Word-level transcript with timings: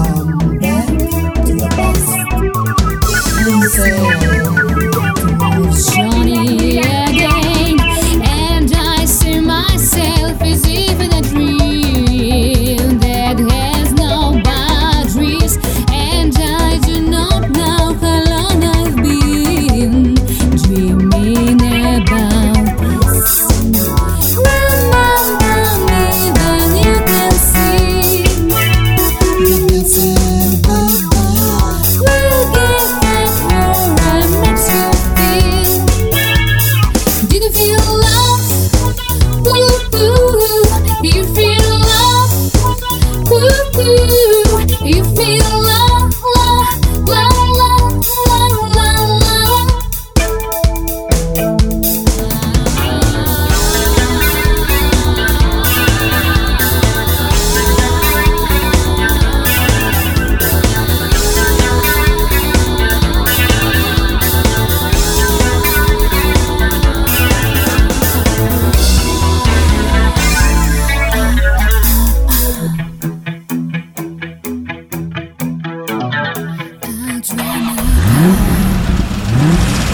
um, 0.00 0.59
Música 78.06 79.89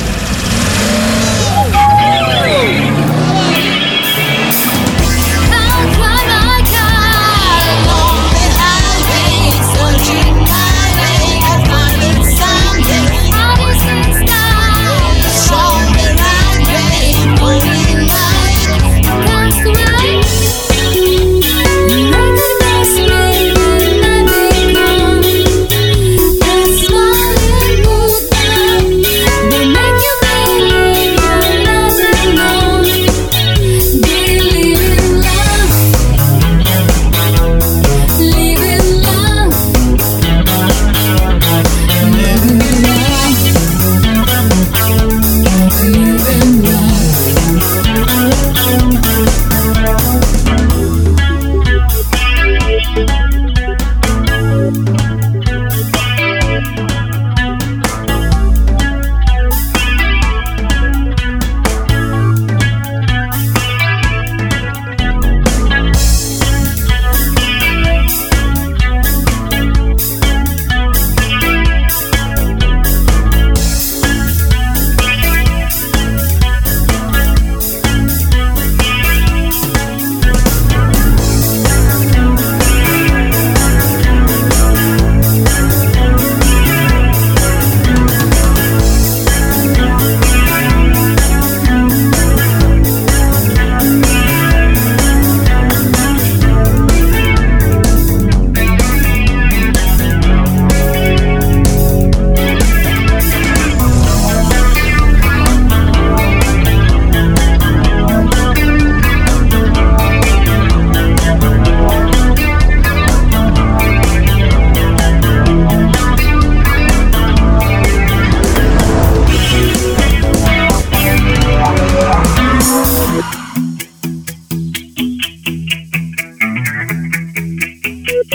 Привет. 128.16 128.31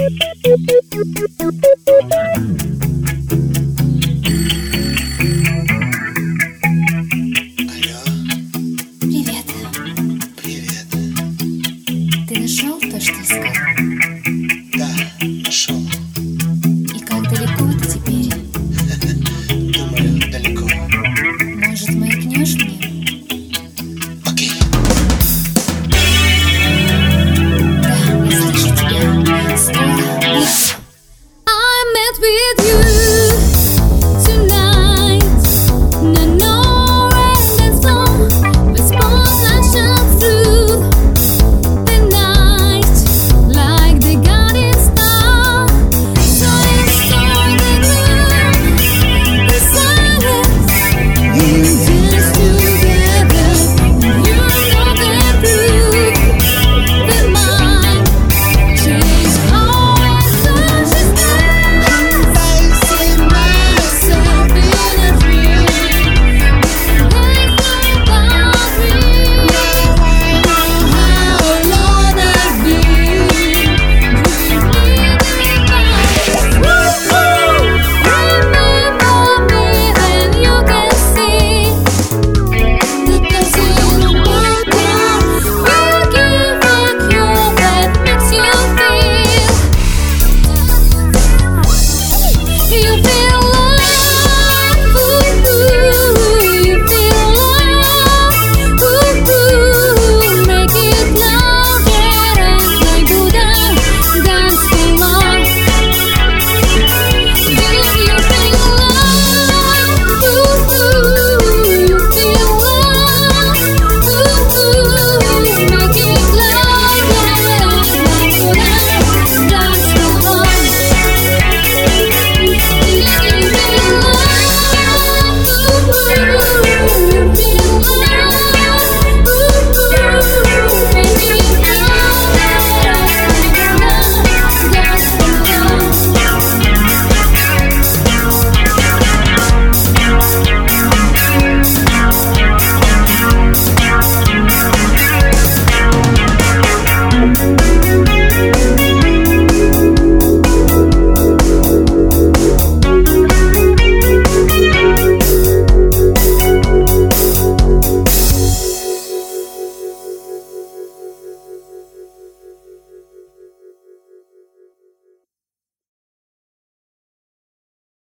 Привет. 10.37 10.85
Ты 12.29 12.39
нашел 12.39 12.79
то, 12.79 12.99
что 12.99 13.21
искал? 13.23 13.90